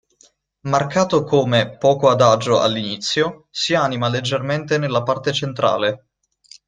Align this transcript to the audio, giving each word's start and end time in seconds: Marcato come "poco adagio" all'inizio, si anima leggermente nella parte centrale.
Marcato 0.61 1.23
come 1.23 1.77
"poco 1.77 2.09
adagio" 2.09 2.59
all'inizio, 2.59 3.45
si 3.51 3.75
anima 3.75 4.07
leggermente 4.09 4.79
nella 4.79 5.03
parte 5.03 5.31
centrale. 5.31 6.07